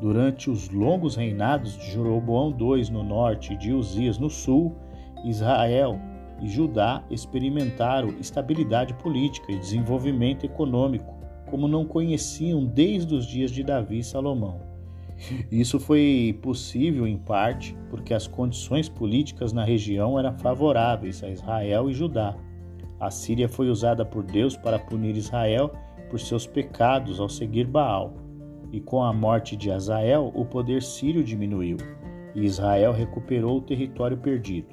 Durante 0.00 0.50
os 0.50 0.68
longos 0.70 1.14
reinados 1.14 1.76
de 1.78 1.92
Jeroboão 1.92 2.54
II 2.58 2.90
no 2.90 3.04
norte 3.04 3.52
e 3.52 3.56
de 3.56 3.72
Uzias 3.72 4.18
no 4.18 4.28
sul, 4.28 4.74
Israel 5.24 5.98
e 6.40 6.48
Judá 6.48 7.04
experimentaram 7.08 8.08
estabilidade 8.18 8.92
política 8.94 9.52
e 9.52 9.58
desenvolvimento 9.58 10.44
econômico 10.44 11.21
como 11.52 11.68
não 11.68 11.84
conheciam 11.84 12.64
desde 12.64 13.14
os 13.14 13.26
dias 13.26 13.50
de 13.50 13.62
Davi 13.62 13.98
e 13.98 14.02
Salomão. 14.02 14.62
Isso 15.52 15.78
foi 15.78 16.38
possível 16.40 17.06
em 17.06 17.18
parte 17.18 17.76
porque 17.90 18.14
as 18.14 18.26
condições 18.26 18.88
políticas 18.88 19.52
na 19.52 19.62
região 19.62 20.18
eram 20.18 20.32
favoráveis 20.38 21.22
a 21.22 21.28
Israel 21.28 21.90
e 21.90 21.92
Judá. 21.92 22.34
A 22.98 23.10
Síria 23.10 23.50
foi 23.50 23.68
usada 23.68 24.02
por 24.02 24.22
Deus 24.22 24.56
para 24.56 24.78
punir 24.78 25.14
Israel 25.14 25.70
por 26.08 26.18
seus 26.18 26.46
pecados 26.46 27.20
ao 27.20 27.28
seguir 27.28 27.66
Baal 27.66 28.14
e 28.72 28.80
com 28.80 29.02
a 29.02 29.12
morte 29.12 29.54
de 29.54 29.70
Azael, 29.70 30.32
o 30.34 30.46
poder 30.46 30.82
sírio 30.82 31.22
diminuiu, 31.22 31.76
e 32.34 32.46
Israel 32.46 32.92
recuperou 32.92 33.58
o 33.58 33.62
território 33.62 34.16
perdido. 34.16 34.68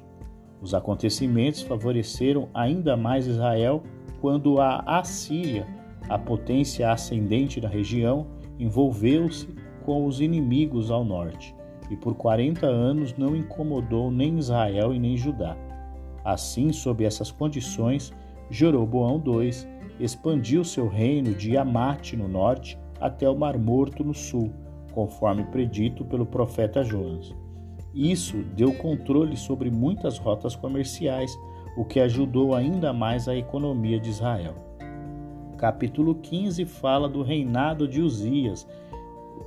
Os 0.62 0.72
acontecimentos 0.72 1.60
favoreceram 1.60 2.48
ainda 2.54 2.96
mais 2.96 3.26
Israel 3.26 3.82
quando 4.22 4.58
a 4.58 4.78
Assíria, 4.86 5.66
a 6.08 6.18
potência 6.18 6.90
ascendente 6.90 7.60
da 7.60 7.68
região, 7.68 8.26
envolveu-se 8.58 9.48
com 9.84 10.06
os 10.06 10.20
inimigos 10.20 10.90
ao 10.90 11.04
norte, 11.04 11.54
e 11.90 11.96
por 11.96 12.14
40 12.14 12.66
anos 12.66 13.16
não 13.16 13.34
incomodou 13.34 14.10
nem 14.10 14.38
Israel 14.38 14.94
e 14.94 14.98
nem 14.98 15.16
Judá. 15.16 15.56
Assim, 16.24 16.72
sob 16.72 17.04
essas 17.04 17.30
condições, 17.30 18.12
Jeroboão 18.50 19.22
II 19.24 19.50
expandiu 19.98 20.64
seu 20.64 20.88
reino 20.88 21.34
de 21.34 21.56
Amate 21.56 22.16
no 22.16 22.28
norte 22.28 22.78
até 23.00 23.28
o 23.28 23.36
Mar 23.36 23.58
Morto 23.58 24.04
no 24.04 24.14
sul, 24.14 24.52
conforme 24.92 25.44
predito 25.44 26.04
pelo 26.04 26.26
profeta 26.26 26.84
Jonas. 26.84 27.34
Isso 27.94 28.38
deu 28.56 28.72
controle 28.74 29.36
sobre 29.36 29.70
muitas 29.70 30.18
rotas 30.18 30.54
comerciais, 30.54 31.36
o 31.76 31.84
que 31.84 32.00
ajudou 32.00 32.54
ainda 32.54 32.92
mais 32.92 33.28
a 33.28 33.34
economia 33.34 33.98
de 33.98 34.10
Israel. 34.10 34.69
Capítulo 35.60 36.14
15 36.14 36.64
fala 36.64 37.06
do 37.06 37.22
reinado 37.22 37.86
de 37.86 38.00
Uzias 38.00 38.66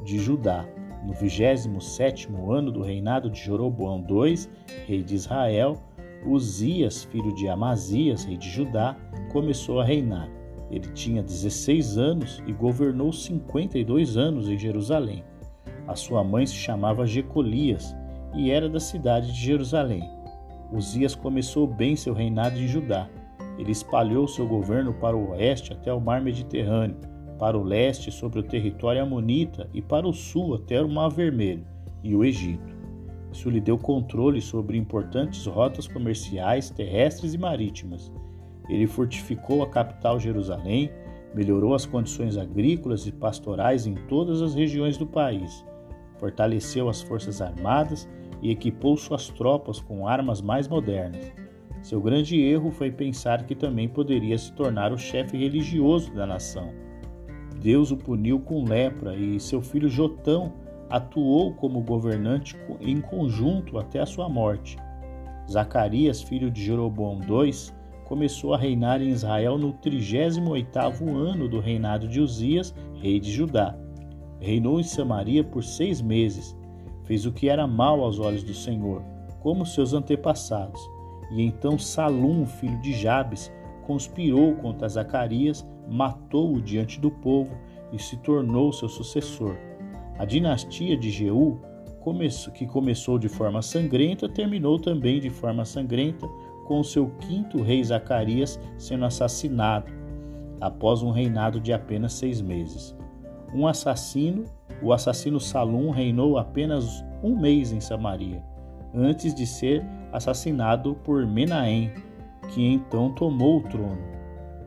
de 0.03 0.19
Judá. 0.19 0.63
No 1.03 1.11
27º 1.11 2.55
ano 2.55 2.71
do 2.71 2.83
reinado 2.83 3.31
de 3.31 3.39
Jeroboão 3.39 4.05
II, 4.07 4.47
rei 4.85 5.01
de 5.01 5.15
Israel, 5.15 5.81
Uzias, 6.23 7.03
filho 7.05 7.33
de 7.33 7.49
Amazias, 7.49 8.25
rei 8.25 8.37
de 8.37 8.47
Judá, 8.47 8.95
começou 9.31 9.79
a 9.79 9.85
reinar. 9.85 10.29
Ele 10.69 10.87
tinha 10.93 11.23
16 11.23 11.97
anos 11.97 12.43
e 12.45 12.53
governou 12.53 13.11
52 13.11 14.15
anos 14.15 14.47
em 14.47 14.55
Jerusalém. 14.55 15.23
A 15.87 15.95
sua 15.95 16.23
mãe 16.23 16.45
se 16.45 16.53
chamava 16.53 17.07
Jecolias 17.07 17.95
e 18.35 18.51
era 18.51 18.69
da 18.69 18.79
cidade 18.79 19.33
de 19.33 19.39
Jerusalém. 19.39 20.07
Uzias 20.71 21.15
começou 21.15 21.65
bem 21.65 21.95
seu 21.95 22.13
reinado 22.13 22.59
em 22.59 22.67
Judá. 22.67 23.09
Ele 23.57 23.71
espalhou 23.71 24.27
seu 24.27 24.47
governo 24.47 24.93
para 24.93 25.15
o 25.15 25.31
oeste 25.31 25.73
até 25.73 25.93
o 25.93 26.01
mar 26.01 26.21
Mediterrâneo, 26.21 26.97
para 27.37 27.57
o 27.57 27.63
leste 27.63 28.11
sobre 28.11 28.39
o 28.39 28.43
território 28.43 29.01
amonita 29.01 29.69
e 29.73 29.81
para 29.81 30.07
o 30.07 30.13
sul 30.13 30.55
até 30.55 30.81
o 30.81 30.89
Mar 30.89 31.09
Vermelho 31.09 31.65
e 32.03 32.15
o 32.15 32.23
Egito. 32.23 32.73
Isso 33.31 33.49
lhe 33.49 33.59
deu 33.59 33.77
controle 33.77 34.39
sobre 34.39 34.77
importantes 34.77 35.45
rotas 35.45 35.87
comerciais 35.87 36.69
terrestres 36.69 37.33
e 37.33 37.37
marítimas 37.37 38.11
Ele 38.69 38.87
fortificou 38.87 39.63
a 39.63 39.69
capital 39.69 40.19
Jerusalém, 40.19 40.91
melhorou 41.33 41.73
as 41.73 41.85
condições 41.85 42.37
agrícolas 42.37 43.07
e 43.07 43.11
pastorais 43.11 43.87
em 43.87 43.95
todas 44.07 44.41
as 44.41 44.53
regiões 44.53 44.97
do 44.97 45.07
país, 45.07 45.65
fortaleceu 46.19 46.87
as 46.87 47.01
forças 47.01 47.41
armadas 47.41 48.07
e 48.41 48.51
equipou 48.51 48.95
suas 48.95 49.29
tropas 49.29 49.79
com 49.79 50.07
armas 50.07 50.41
mais 50.41 50.67
modernas. 50.67 51.42
Seu 51.83 51.99
grande 51.99 52.39
erro 52.39 52.71
foi 52.71 52.89
pensar 52.89 53.45
que 53.45 53.53
também 53.53 53.89
poderia 53.89 54.37
se 54.37 54.53
tornar 54.53 54.93
o 54.93 54.97
chefe 54.97 55.37
religioso 55.37 56.13
da 56.13 56.25
nação. 56.25 56.71
Deus 57.61 57.91
o 57.91 57.97
puniu 57.97 58.39
com 58.39 58.63
lepra 58.63 59.13
e 59.17 59.37
seu 59.37 59.61
filho 59.61 59.89
Jotão 59.89 60.53
atuou 60.89 61.53
como 61.53 61.81
governante 61.81 62.55
em 62.79 63.01
conjunto 63.01 63.77
até 63.77 63.99
a 63.99 64.05
sua 64.05 64.29
morte. 64.29 64.77
Zacarias, 65.51 66.21
filho 66.21 66.49
de 66.49 66.63
Jeroboão 66.63 67.19
II, 67.19 67.51
começou 68.05 68.53
a 68.53 68.57
reinar 68.57 69.01
em 69.01 69.09
Israel 69.09 69.57
no 69.57 69.73
38º 69.73 71.13
ano 71.13 71.49
do 71.49 71.59
reinado 71.59 72.07
de 72.07 72.21
Uzias, 72.21 72.73
rei 72.95 73.19
de 73.19 73.29
Judá. 73.29 73.77
Reinou 74.39 74.79
em 74.79 74.83
Samaria 74.83 75.43
por 75.43 75.65
seis 75.65 76.01
meses. 76.01 76.55
Fez 77.03 77.25
o 77.25 77.33
que 77.33 77.49
era 77.49 77.67
mal 77.67 78.01
aos 78.01 78.19
olhos 78.19 78.43
do 78.43 78.53
Senhor, 78.53 79.03
como 79.41 79.65
seus 79.65 79.93
antepassados. 79.93 80.92
E 81.33 81.41
então 81.41 81.79
Salum, 81.79 82.45
filho 82.45 82.79
de 82.79 82.93
Jabes, 82.93 83.51
conspirou 83.85 84.55
contra 84.55 84.87
Zacarias, 84.87 85.67
matou-o 85.89 86.61
diante 86.61 86.99
do 86.99 87.09
povo 87.09 87.57
e 87.91 87.99
se 87.99 88.17
tornou 88.17 88.71
seu 88.71 88.87
sucessor. 88.87 89.57
A 90.17 90.25
dinastia 90.25 90.95
de 90.95 91.09
Jeú, 91.09 91.59
que 92.53 92.67
começou 92.67 93.17
de 93.17 93.27
forma 93.27 93.61
sangrenta, 93.61 94.29
terminou 94.29 94.77
também 94.77 95.19
de 95.19 95.29
forma 95.29 95.65
sangrenta, 95.65 96.27
com 96.65 96.83
seu 96.83 97.09
quinto 97.19 97.61
rei 97.61 97.83
Zacarias 97.83 98.59
sendo 98.77 99.05
assassinado, 99.05 99.91
após 100.61 101.01
um 101.01 101.11
reinado 101.11 101.59
de 101.59 101.73
apenas 101.73 102.13
seis 102.13 102.41
meses. 102.41 102.95
Um 103.53 103.67
assassino, 103.67 104.45
o 104.81 104.93
assassino 104.93 105.39
Salum, 105.39 105.89
reinou 105.89 106.37
apenas 106.37 107.03
um 107.23 107.37
mês 107.37 107.71
em 107.71 107.79
Samaria, 107.79 108.43
antes 108.93 109.33
de 109.33 109.45
ser 109.45 109.83
assassinado 110.13 110.95
por 111.03 111.25
Menahem, 111.25 111.91
que 112.53 112.63
então 112.63 113.11
tomou 113.13 113.57
o 113.57 113.63
trono. 113.63 113.99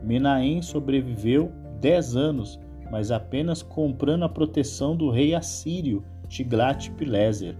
Menahem 0.03 0.61
sobreviveu 0.61 1.51
dez 1.79 2.15
anos, 2.15 2.59
mas 2.91 3.09
apenas 3.09 3.63
comprando 3.63 4.23
a 4.23 4.29
proteção 4.29 4.95
do 4.95 5.09
rei 5.09 5.33
assírio 5.33 6.03
Tiglat-Pileser. 6.27 7.57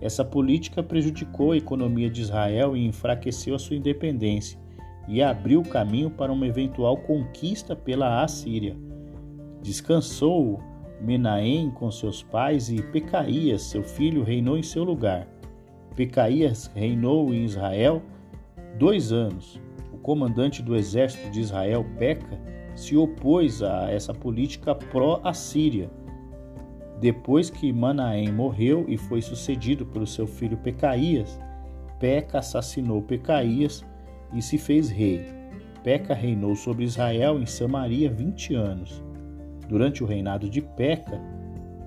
Essa 0.00 0.24
política 0.24 0.82
prejudicou 0.82 1.52
a 1.52 1.56
economia 1.56 2.10
de 2.10 2.20
Israel 2.20 2.76
e 2.76 2.86
enfraqueceu 2.86 3.54
a 3.54 3.58
sua 3.58 3.76
independência, 3.76 4.58
e 5.08 5.22
abriu 5.22 5.62
caminho 5.62 6.10
para 6.10 6.32
uma 6.32 6.46
eventual 6.46 6.96
conquista 6.98 7.74
pela 7.74 8.22
Assíria. 8.22 8.76
Descansou 9.62 10.60
Menahem 11.00 11.70
com 11.70 11.90
seus 11.90 12.22
pais 12.22 12.70
e 12.70 12.82
Pecaías, 12.82 13.62
seu 13.62 13.82
filho, 13.82 14.22
reinou 14.22 14.56
em 14.56 14.62
seu 14.62 14.84
lugar. 14.84 15.28
Pecaías 15.96 16.70
reinou 16.74 17.32
em 17.32 17.44
Israel 17.44 18.02
dois 18.78 19.12
anos. 19.12 19.60
O 19.92 19.98
comandante 19.98 20.62
do 20.62 20.74
exército 20.74 21.30
de 21.30 21.40
Israel, 21.40 21.84
Peca, 21.98 22.38
se 22.74 22.96
opôs 22.96 23.62
a 23.62 23.90
essa 23.90 24.12
política 24.12 24.74
pró-assíria. 24.74 25.90
Depois 27.00 27.50
que 27.50 27.72
Manaém 27.72 28.32
morreu 28.32 28.84
e 28.88 28.96
foi 28.96 29.22
sucedido 29.22 29.86
pelo 29.86 30.06
seu 30.06 30.26
filho 30.26 30.56
Pecaías, 30.56 31.38
Peca 32.00 32.38
assassinou 32.38 33.02
Pecaías 33.02 33.84
e 34.32 34.42
se 34.42 34.58
fez 34.58 34.90
rei. 34.90 35.24
Peca 35.82 36.14
reinou 36.14 36.56
sobre 36.56 36.84
Israel 36.84 37.38
em 37.38 37.46
Samaria 37.46 38.10
20 38.10 38.54
anos. 38.54 39.02
Durante 39.68 40.02
o 40.02 40.06
reinado 40.06 40.48
de 40.48 40.60
Peca, 40.60 41.20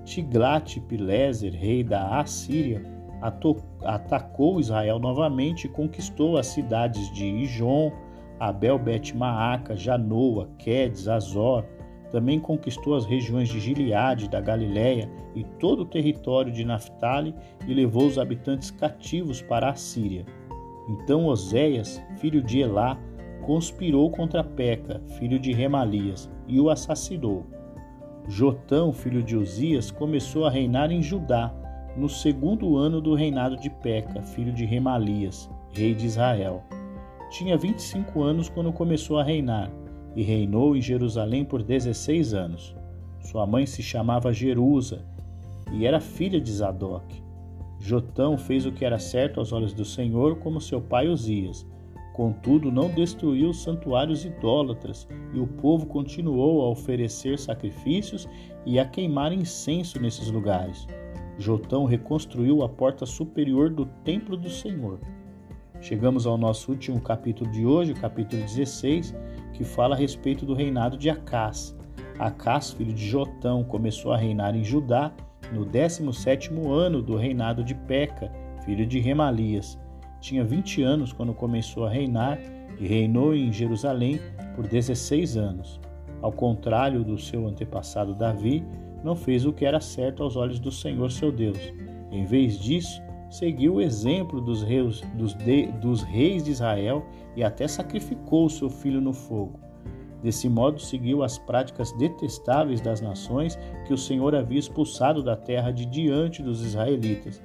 Tiglat-Pileser, 0.04 1.52
rei 1.52 1.84
da 1.84 2.20
Assíria, 2.20 2.97
atacou 3.20 4.60
Israel 4.60 4.98
novamente 4.98 5.66
e 5.66 5.70
conquistou 5.70 6.36
as 6.36 6.46
cidades 6.46 7.10
de 7.12 7.26
Ijon, 7.26 7.92
Abel 8.38 8.78
Bet 8.78 9.16
Maaca, 9.16 9.76
Janoa, 9.76 10.48
Quedes, 10.58 11.08
Azor. 11.08 11.64
Também 12.10 12.40
conquistou 12.40 12.94
as 12.94 13.04
regiões 13.04 13.48
de 13.48 13.60
Gileade, 13.60 14.30
da 14.30 14.40
Galiléia 14.40 15.10
e 15.34 15.44
todo 15.44 15.80
o 15.82 15.86
território 15.86 16.50
de 16.50 16.64
Naphtali 16.64 17.34
e 17.66 17.74
levou 17.74 18.06
os 18.06 18.18
habitantes 18.18 18.70
cativos 18.70 19.42
para 19.42 19.68
a 19.68 19.74
Síria. 19.74 20.24
Então 20.88 21.26
Oséias, 21.26 22.02
filho 22.16 22.42
de 22.42 22.60
Elá, 22.60 22.98
conspirou 23.42 24.10
contra 24.10 24.42
Peca, 24.42 25.02
filho 25.18 25.38
de 25.38 25.52
Remalias, 25.52 26.30
e 26.46 26.58
o 26.60 26.70
assassinou. 26.70 27.46
Jotão, 28.26 28.92
filho 28.92 29.22
de 29.22 29.36
Uzias, 29.36 29.90
começou 29.90 30.46
a 30.46 30.50
reinar 30.50 30.90
em 30.90 31.02
Judá, 31.02 31.54
no 31.98 32.08
segundo 32.08 32.76
ano 32.76 33.00
do 33.00 33.12
reinado 33.14 33.56
de 33.56 33.68
Peca, 33.68 34.22
filho 34.22 34.52
de 34.52 34.64
Remalias, 34.64 35.50
rei 35.72 35.96
de 35.96 36.06
Israel. 36.06 36.62
Tinha 37.28 37.58
25 37.58 38.22
anos 38.22 38.48
quando 38.48 38.72
começou 38.72 39.18
a 39.18 39.24
reinar 39.24 39.68
e 40.14 40.22
reinou 40.22 40.76
em 40.76 40.80
Jerusalém 40.80 41.44
por 41.44 41.60
16 41.60 42.34
anos. 42.34 42.76
Sua 43.20 43.44
mãe 43.46 43.66
se 43.66 43.82
chamava 43.82 44.32
Jerusa 44.32 45.04
e 45.72 45.86
era 45.86 45.98
filha 45.98 46.40
de 46.40 46.52
Zadok. 46.52 47.20
Jotão 47.80 48.38
fez 48.38 48.64
o 48.64 48.70
que 48.72 48.84
era 48.84 48.98
certo 49.00 49.40
aos 49.40 49.52
olhos 49.52 49.74
do 49.74 49.84
Senhor, 49.84 50.36
como 50.38 50.60
seu 50.60 50.80
pai 50.80 51.08
Uzias. 51.08 51.66
Contudo, 52.14 52.70
não 52.70 52.90
destruiu 52.90 53.50
os 53.50 53.62
santuários 53.62 54.24
idólatras, 54.24 55.06
e 55.32 55.38
o 55.38 55.46
povo 55.46 55.86
continuou 55.86 56.62
a 56.62 56.70
oferecer 56.70 57.38
sacrifícios 57.38 58.28
e 58.64 58.78
a 58.78 58.84
queimar 58.84 59.32
incenso 59.32 60.00
nesses 60.00 60.30
lugares. 60.30 60.86
Jotão 61.38 61.84
reconstruiu 61.84 62.64
a 62.64 62.68
porta 62.68 63.06
superior 63.06 63.70
do 63.70 63.86
templo 64.04 64.36
do 64.36 64.50
Senhor. 64.50 64.98
Chegamos 65.80 66.26
ao 66.26 66.36
nosso 66.36 66.72
último 66.72 67.00
capítulo 67.00 67.48
de 67.52 67.64
hoje, 67.64 67.92
o 67.92 68.00
capítulo 68.00 68.42
16, 68.42 69.14
que 69.52 69.62
fala 69.62 69.94
a 69.94 69.98
respeito 69.98 70.44
do 70.44 70.52
reinado 70.52 70.98
de 70.98 71.08
Acás. 71.08 71.76
Acás, 72.18 72.72
filho 72.72 72.92
de 72.92 73.06
Jotão, 73.06 73.62
começou 73.62 74.12
a 74.12 74.16
reinar 74.16 74.56
em 74.56 74.64
Judá 74.64 75.12
no 75.52 75.64
17º 75.64 76.72
ano 76.72 77.00
do 77.00 77.16
reinado 77.16 77.62
de 77.62 77.74
Peca, 77.74 78.32
filho 78.64 78.84
de 78.84 78.98
Remalias. 78.98 79.78
Tinha 80.20 80.42
20 80.42 80.82
anos 80.82 81.12
quando 81.12 81.32
começou 81.32 81.86
a 81.86 81.90
reinar 81.90 82.40
e 82.80 82.86
reinou 82.88 83.32
em 83.32 83.52
Jerusalém 83.52 84.20
por 84.56 84.66
16 84.66 85.36
anos. 85.36 85.80
Ao 86.20 86.32
contrário 86.32 87.04
do 87.04 87.16
seu 87.16 87.46
antepassado 87.46 88.12
Davi, 88.12 88.64
não 89.02 89.14
fez 89.14 89.44
o 89.44 89.52
que 89.52 89.64
era 89.64 89.80
certo 89.80 90.22
aos 90.22 90.36
olhos 90.36 90.58
do 90.58 90.70
Senhor 90.70 91.10
seu 91.10 91.30
Deus. 91.30 91.58
Em 92.10 92.24
vez 92.24 92.58
disso, 92.58 93.02
seguiu 93.30 93.74
o 93.74 93.80
exemplo 93.80 94.40
dos 94.40 94.62
reis, 94.62 95.02
dos, 95.14 95.34
de, 95.34 95.66
dos 95.72 96.02
reis 96.02 96.44
de 96.44 96.50
Israel 96.50 97.04
e 97.36 97.44
até 97.44 97.68
sacrificou 97.68 98.48
seu 98.48 98.70
filho 98.70 99.00
no 99.00 99.12
fogo. 99.12 99.60
Desse 100.22 100.48
modo, 100.48 100.80
seguiu 100.80 101.22
as 101.22 101.38
práticas 101.38 101.92
detestáveis 101.92 102.80
das 102.80 103.00
nações 103.00 103.56
que 103.86 103.92
o 103.92 103.98
Senhor 103.98 104.34
havia 104.34 104.58
expulsado 104.58 105.22
da 105.22 105.36
terra 105.36 105.70
de 105.70 105.86
diante 105.86 106.42
dos 106.42 106.64
israelitas. 106.64 107.40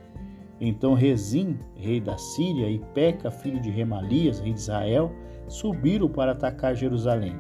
Então 0.60 0.94
Rezim, 0.94 1.60
rei 1.76 2.00
da 2.00 2.18
Síria, 2.18 2.70
e 2.70 2.80
Peca, 2.94 3.30
filho 3.30 3.60
de 3.60 3.70
Remalias, 3.70 4.39
rei 4.39 4.54
de 4.54 4.60
Israel, 4.60 5.12
subiram 5.48 6.08
para 6.08 6.32
atacar 6.32 6.76
Jerusalém. 6.76 7.36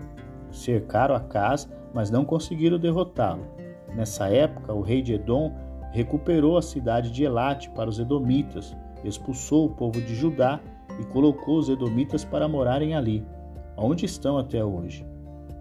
Cercaram 0.51 1.15
a 1.15 1.19
casa, 1.19 1.67
mas 1.93 2.11
não 2.11 2.25
conseguiram 2.25 2.77
derrotá-lo. 2.77 3.62
Nessa 3.95 4.27
época, 4.27 4.73
o 4.73 4.81
rei 4.81 5.01
de 5.01 5.13
Edom 5.13 5.53
recuperou 5.91 6.57
a 6.57 6.61
cidade 6.61 7.11
de 7.11 7.23
Elate 7.23 7.69
para 7.69 7.89
os 7.89 7.99
edomitas, 7.99 8.75
expulsou 9.03 9.65
o 9.65 9.69
povo 9.69 10.01
de 10.01 10.15
Judá 10.15 10.59
e 10.99 11.05
colocou 11.05 11.57
os 11.57 11.69
edomitas 11.69 12.25
para 12.25 12.47
morarem 12.47 12.95
ali, 12.95 13.23
onde 13.77 14.05
estão 14.05 14.37
até 14.37 14.63
hoje. 14.63 15.05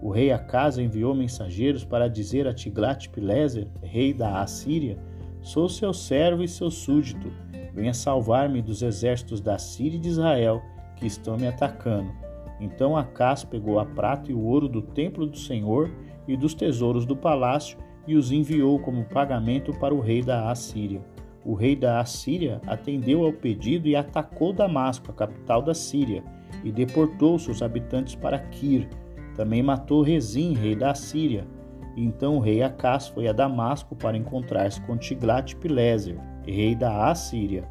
O 0.01 0.11
rei 0.11 0.33
Acasa 0.33 0.83
enviou 0.83 1.14
mensageiros 1.14 1.85
para 1.85 2.09
dizer 2.09 2.47
a 2.49 2.55
Tiglat-Pileser, 2.55 3.68
rei 3.83 4.12
da 4.12 4.40
Assíria: 4.40 4.99
Sou 5.40 5.68
seu 5.68 5.92
servo 5.92 6.42
e 6.42 6.49
seu 6.49 6.71
súdito. 6.71 7.31
Venha 7.73 7.95
salvar-me 7.95 8.61
dos 8.61 8.83
exércitos 8.83 9.40
da 9.40 9.59
Síria 9.59 9.97
e 9.97 10.01
de 10.01 10.09
Israel 10.09 10.61
que 10.97 11.07
estão 11.07 11.37
me 11.37 11.47
atacando. 11.47 12.11
Então 12.61 12.97
Acas 12.97 13.45
pegou 13.45 13.79
a 13.79 13.85
prata 13.85 14.31
e 14.31 14.35
o 14.35 14.42
ouro 14.42 14.68
do 14.68 14.83
templo 14.83 15.27
do 15.27 15.38
Senhor 15.38 15.90
e 16.27 16.37
dos 16.37 16.55
tesouros 16.55 17.05
do 17.05 17.16
palácio 17.16 17.79
e 18.07 18.15
os 18.15 18.33
enviou 18.33 18.79
como 18.79 19.05
pagamento 19.05 19.73
para 19.73 19.95
o 19.95 20.01
rei 20.01 20.23
da 20.23 20.51
Assíria. 20.51 21.01
O 21.45 21.55
rei 21.55 21.75
da 21.75 22.01
Assíria 22.01 22.61
atendeu 22.67 23.25
ao 23.25 23.33
pedido 23.33 23.88
e 23.88 23.97
atacou 23.97 24.53
Damasco, 24.53 25.11
a 25.11 25.15
capital 25.15 25.61
da 25.61 25.75
Síria, 25.75 26.23
e 26.62 26.71
deportou 26.71 27.38
seus 27.38 27.62
habitantes 27.62 28.15
para 28.15 28.38
Kir. 28.38 28.88
Também 29.35 29.62
matou 29.62 30.03
Rezim, 30.03 30.55
rei 30.55 30.77
da 30.77 30.95
Síria. 30.95 31.47
Então 31.97 32.37
o 32.37 32.41
rei 32.41 32.62
Acás 32.62 33.09
foi 33.09 33.27
a 33.29 33.33
Damasco 33.33 33.97
para 33.97 34.17
encontrar-se 34.17 34.81
com 34.83 34.97
Tiglat-Pileser, 34.97 36.17
rei 36.47 36.75
da 36.75 37.11
Assíria. 37.11 37.65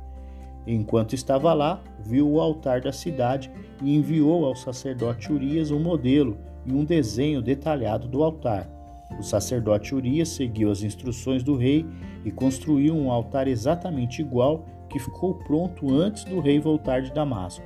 Enquanto 0.68 1.14
estava 1.14 1.54
lá, 1.54 1.82
viu 2.00 2.30
o 2.30 2.40
altar 2.40 2.82
da 2.82 2.92
cidade 2.92 3.52
e 3.82 3.96
enviou 3.96 4.46
ao 4.46 4.56
sacerdote 4.56 5.32
Urias 5.32 5.72
um 5.72 5.80
modelo 5.80 6.38
e 6.66 6.74
um 6.74 6.84
desenho 6.84 7.42
detalhado 7.42 8.08
do 8.08 8.24
altar. 8.24 8.70
O 9.20 9.24
sacerdote 9.24 9.94
Urias 9.94 10.30
seguiu 10.30 10.72
as 10.72 10.84
instruções 10.84 11.44
do 11.44 11.56
rei 11.56 11.86
e 12.26 12.32
construiu 12.32 12.96
um 12.96 13.12
altar 13.12 13.48
exatamente 13.48 14.22
igual 14.22 14.66
que 14.90 15.00
ficou 15.00 15.36
pronto 15.36 15.94
antes 15.94 16.24
do 16.24 16.40
rei 16.40 16.60
voltar 16.60 17.02
de 17.02 17.14
Damasco. 17.14 17.64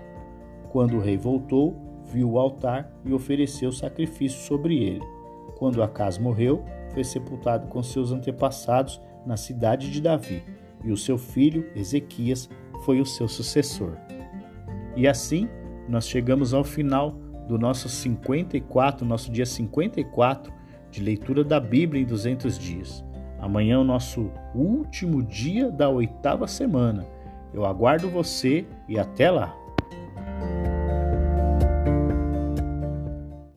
Quando 0.69 0.97
o 0.97 0.99
rei 0.99 1.17
voltou, 1.17 1.75
viu 2.12 2.31
o 2.31 2.39
altar 2.39 2.91
e 3.03 3.13
ofereceu 3.13 3.71
sacrifício 3.71 4.39
sobre 4.39 4.77
ele. 4.84 5.03
Quando 5.58 5.81
Acas 5.81 6.17
morreu, 6.17 6.63
foi 6.93 7.03
sepultado 7.03 7.67
com 7.67 7.81
seus 7.81 8.12
antepassados 8.12 9.01
na 9.25 9.38
cidade 9.38 9.89
de 9.89 10.01
Davi, 10.01 10.43
e 10.84 10.91
o 10.91 10.97
seu 10.97 11.17
filho 11.17 11.69
Ezequias 11.75 12.49
foi 12.84 13.01
o 13.01 13.05
seu 13.05 13.27
sucessor. 13.27 13.97
E 14.95 15.08
assim, 15.08 15.49
nós 15.89 16.08
chegamos 16.08 16.53
ao 16.53 16.63
final 16.63 17.12
do 17.47 17.58
nosso 17.58 17.89
54, 17.89 19.05
nosso 19.05 19.31
dia 19.31 19.45
54 19.45 20.53
de 20.95 21.03
leitura 21.03 21.43
da 21.43 21.60
Bíblia 21.60 22.01
em 22.01 22.05
200 22.05 22.58
dias. 22.58 23.03
Amanhã 23.38 23.75
é 23.75 23.77
o 23.77 23.84
nosso 23.84 24.31
último 24.53 25.21
dia 25.21 25.69
da 25.69 25.89
oitava 25.89 26.47
semana. 26.47 27.05
Eu 27.53 27.65
aguardo 27.65 28.10
você 28.10 28.65
e 28.88 28.97
até 28.97 29.29
lá! 29.29 29.53